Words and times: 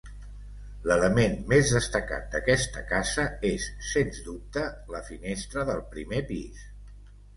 L'element 0.91 1.35
més 1.51 1.73
destacat 1.75 2.25
d'aquesta 2.35 2.83
casa, 2.93 3.27
és 3.53 3.69
sens 3.91 4.23
dubte, 4.31 4.65
la 4.97 5.03
finestra 5.11 5.67
del 5.71 5.85
primer 5.93 6.25
pis. 6.33 6.65